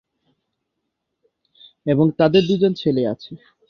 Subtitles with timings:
[1.85, 3.31] এবং তাদের দুজন ছেলে আছে।